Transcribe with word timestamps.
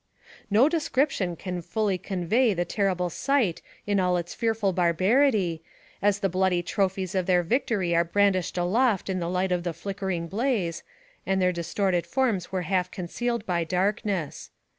No 0.49 0.67
description 0.67 1.35
can 1.35 1.61
fully 1.61 1.99
convey 1.99 2.55
the 2.55 2.65
terrible 2.65 3.11
sight 3.11 3.61
in 3.85 3.99
all 3.99 4.17
its 4.17 4.33
fearful 4.33 4.73
barbarity, 4.73 5.61
as 6.01 6.21
the 6.21 6.27
bloody 6.27 6.63
trophies 6.63 7.13
of 7.13 7.27
their 7.27 7.43
victory 7.43 7.95
are 7.95 8.03
brandished 8.03 8.57
aloft 8.57 9.11
in 9.11 9.19
the 9.19 9.29
light 9.29 9.51
of 9.51 9.61
the 9.61 9.73
flickering 9.73 10.27
blaze, 10.27 10.81
and 11.23 11.39
their 11.39 11.51
distorted 11.53 12.07
forms 12.07 12.51
were 12.51 12.63
half 12.63 12.89
concealed 12.89 13.45
by 13.45 13.63
darkness. 13.63 14.49